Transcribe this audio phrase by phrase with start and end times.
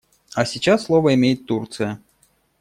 [0.33, 2.01] А сейчас слово имеет Турция.